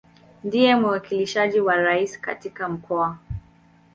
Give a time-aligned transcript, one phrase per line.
[0.43, 3.17] Ndiye mwakilishi wa Rais katika Mkoa.